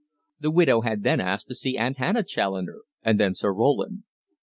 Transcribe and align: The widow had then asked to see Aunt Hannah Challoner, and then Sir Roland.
The 0.39 0.49
widow 0.49 0.81
had 0.81 1.03
then 1.03 1.19
asked 1.21 1.47
to 1.49 1.53
see 1.53 1.77
Aunt 1.77 1.97
Hannah 1.97 2.23
Challoner, 2.23 2.79
and 3.03 3.19
then 3.19 3.35
Sir 3.35 3.53
Roland. 3.53 4.01